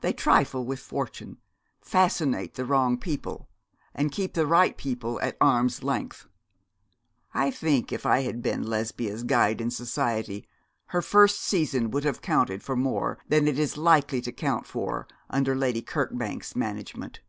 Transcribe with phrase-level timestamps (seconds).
[0.00, 1.38] They trifle with fortune,
[1.80, 3.48] fascinate the wrong people,
[3.94, 6.26] and keep the right people at arm's length.
[7.32, 10.44] I think if I had been Lesbia's guide in society
[10.86, 15.06] her first season would have counted for more than it is likely to count for
[15.30, 17.20] under Lady Kirkbank's management.